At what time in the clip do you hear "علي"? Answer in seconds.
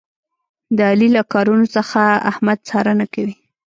0.91-1.07